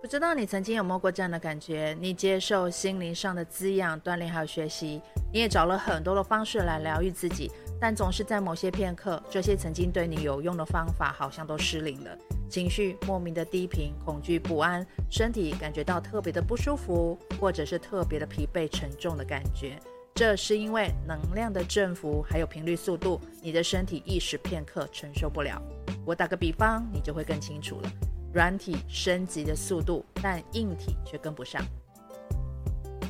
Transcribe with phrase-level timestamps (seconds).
[0.00, 1.96] 不知道你曾经有没有过这样的感觉？
[1.98, 5.00] 你接受心灵上的滋养、锻炼还有学习，
[5.32, 12.16] 你也找了很多的方式来疗愈自己，但总是在某些片刻，这些曾经对你有用的方法好像都失灵了，
[12.48, 19.76] 情绪莫名的低频，恐惧不安，身体感觉到特别的不舒服，或者是特别的疲惫沉重的感觉。
[20.14, 25.60] 这是因为能量的振幅还有频率速度，你的身体一时片刻承受不了。
[26.04, 27.90] 我打个比方，你就会更清楚了。
[28.36, 31.64] 软体升级的速度，但硬体却跟不上。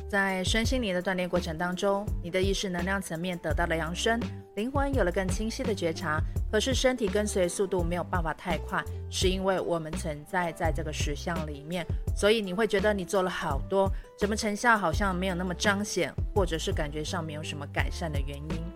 [0.07, 4.17] 在身心灵的锻炼过程当中，你的意识能量层面得到了扬升，
[4.55, 6.21] 灵魂有了更清晰的觉察。
[6.49, 8.81] 可是身体跟随速度没有办法太快，
[9.11, 18.66] 是因为我们存在在这个实相里面，所以你会觉得你做了好多，怎么成效好像没有那么彰显，或者是感觉上没有什么改善的原因。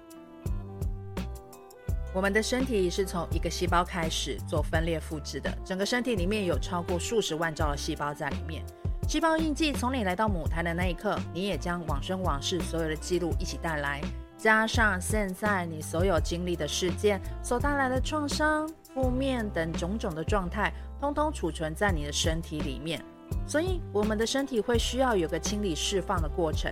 [2.13, 8.61] 我们的身体是从一个细胞开始做分裂复制的，整个身体里面有超过数十万兆的细胞在里面。
[9.07, 14.01] 细胞印记从你来到母胎的那一刻，你也将往生往世所有的记录一起带来，
[14.37, 23.01] 加上现在你所有经历的事件所带来的创伤、负面等种种的状态，通通储存在你的身体里面。
[23.47, 26.69] 所以，我们的身体会需要有个清理释放的过程。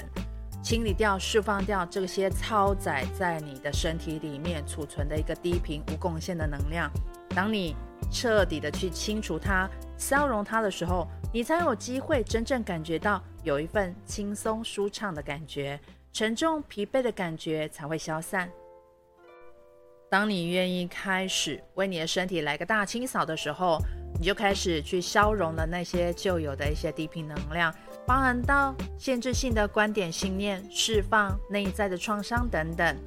[0.61, 6.91] 清理掉、释放掉这些超载在你的身体里面储存的一个低频无贡献的能量。
[7.29, 7.75] 当你
[8.11, 15.79] 彻底的去清除它、消融它的时候，你才有机会真正感觉到有一份轻松舒畅的感觉，
[16.11, 18.49] 沉重疲惫的感觉才会消散。
[20.09, 23.77] 当你愿意开始为你的身体来个大清扫的时候，
[24.17, 27.73] 你就开始去消融了那些旧有的一些低频能量。
[28.07, 32.97] 包含到限制性的观点、信念，释放内在的创伤等等。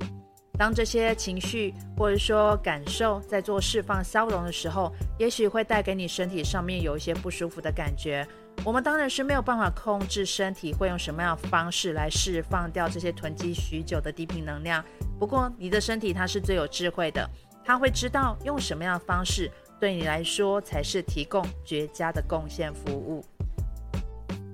[0.59, 8.25] 当这些情绪或者说感受在做释放、消融的时候，也许会带给你身体上面有一些不舒服的感觉。
[8.65, 14.85] 我们当然是没有办法控制身体会用什么样的方式来释放掉这些囤积许久的低频能量。
[15.19, 17.29] 不过，你的身体它是最有智慧的，
[17.65, 19.51] 它会知道用什么样的方式
[19.83, 23.21] 对你来说才是提供绝佳的贡献服务。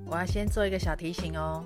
[0.06, 1.62] 我要先做一个小提醒哦，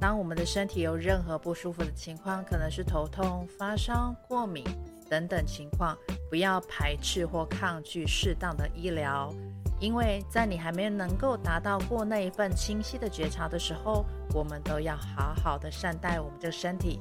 [0.00, 4.64] 当我们的身体有任何不舒服的情况，可能是头痛、发烧、过敏
[5.06, 5.94] 等等情况，
[6.30, 9.30] 不要排斥或抗拒适当的医疗，
[9.78, 17.00] 因为在你还没有能够达到过那一份清晰的觉察的时候，我们都要好好的善待我们这个身体，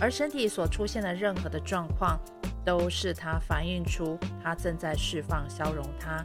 [0.00, 2.18] 而身体所出现的任何的状况，
[2.66, 6.22] 都是它反映出它正在释放、消融它。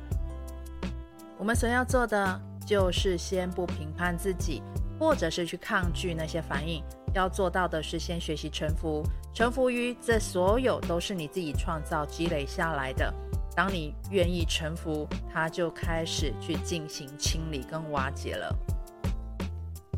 [1.38, 2.42] 我们所要做的。
[2.64, 4.62] 就是先不评判自己，
[4.98, 6.82] 或者是去抗拒那些反应。
[7.14, 9.04] 要做到的是先学习臣服，
[9.34, 13.12] 臣服于这所有都是你自己创造积累下来的。
[13.56, 18.56] 当你愿意臣服，它就开始去进行清理跟瓦解了。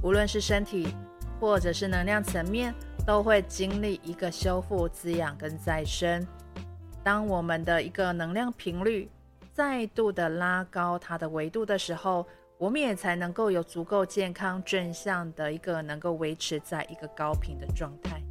[0.02, 0.88] 无论是身体
[1.40, 2.74] 或者是能量层面，
[3.06, 6.26] 都会经历一个修复、滋养跟再生。
[7.04, 9.10] 当我们的一个能量频率
[9.54, 12.26] 再度的拉高它的维度的时候，
[12.58, 18.22] 我们也才能够有足够健康正向的一个能够维持在一个高频的状态。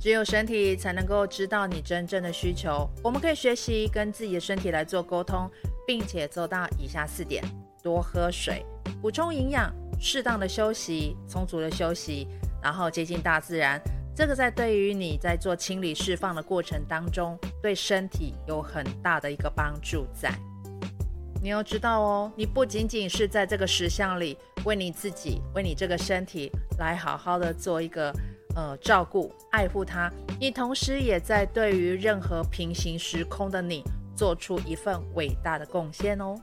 [0.00, 2.88] 只有身体才能够知道你真正的需求。
[3.02, 5.50] 我们可以学习跟自己的身体来做沟通，
[5.86, 7.42] 并且做到以下四点：
[7.82, 8.64] 多喝水，
[9.00, 12.28] 补充营养，适当的休息，充足的休息，
[12.64, 13.78] 然后接近大自然。
[14.16, 20.32] 这个在对于你在做清理释放的过程当中，对身体有很大的一个帮助在。
[21.42, 28.10] 你要知道哦，你不仅仅是在这个石像里为你自己、为你这个身体来好好的做一个
[28.56, 30.10] 呃照顾、爱护它，
[30.40, 33.82] 你同时也在对于任何平行时空的你
[34.16, 36.34] 做出一份伟大的贡献哦。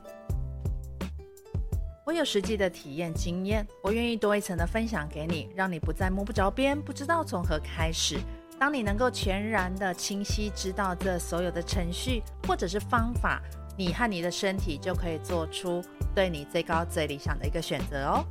[2.04, 8.18] 我有实际的体验经验，我愿意多一层的分享给你，让你不再摸不着边，不知道从何开始。
[8.58, 13.40] 当你能够全然的清晰知道这所有的程序或者是方法。
[13.74, 15.82] 你和你的身体就可以做出
[16.14, 18.22] 对你最高最理想的一个选择哦。